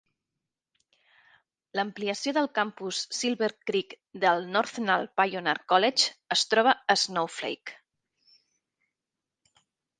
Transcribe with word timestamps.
L'ampliació 1.79 2.33
del 2.37 2.49
campus 2.59 3.01
Silver 3.19 3.51
Creek 3.71 3.93
del 4.25 4.43
Northland 4.57 5.13
Pioneer 5.21 5.55
College 5.75 6.11
es 6.39 6.45
troba 6.55 6.77
a 6.95 6.99
Snowflake. 7.05 7.79